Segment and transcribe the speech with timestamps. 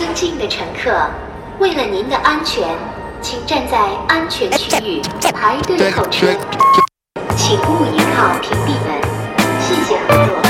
[0.00, 0.90] 尊敬的乘客，
[1.58, 2.66] 为了您的安全，
[3.20, 5.02] 请站在安全区域
[5.34, 6.26] 排队候车，
[7.36, 8.98] 请勿倚靠屏蔽门。
[9.60, 10.49] 谢谢合作。